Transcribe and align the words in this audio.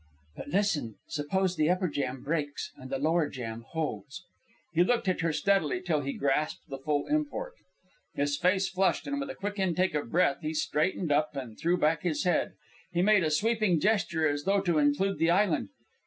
"But, 0.35 0.47
listen. 0.47 0.95
Suppose 1.09 1.55
the 1.55 1.69
upper 1.69 1.87
jam 1.87 2.23
breaks 2.23 2.71
and 2.75 2.89
the 2.89 2.97
lower 2.97 3.29
jam 3.29 3.65
holds?" 3.69 4.23
He 4.73 4.83
looked 4.83 5.07
at 5.07 5.21
her 5.21 5.31
steadily 5.31 5.79
till 5.79 6.01
he 6.01 6.13
grasped 6.13 6.67
the 6.67 6.79
full 6.79 7.05
import. 7.05 7.53
His 8.15 8.35
face 8.35 8.67
flushed, 8.67 9.05
and 9.05 9.19
with 9.19 9.29
a 9.29 9.35
quick 9.35 9.59
intake 9.59 9.93
of 9.93 10.05
the 10.05 10.09
breath 10.09 10.39
he 10.41 10.55
straightened 10.55 11.11
up 11.11 11.35
and 11.35 11.55
threw 11.55 11.77
back 11.77 12.01
his 12.01 12.23
head. 12.23 12.53
He 12.91 13.03
made 13.03 13.23
a 13.23 13.29
sweeping 13.29 13.79
gesture 13.79 14.27
as 14.27 14.45
though 14.45 14.61
to 14.61 14.79
include 14.79 15.19
the 15.19 15.29
island. 15.29 15.69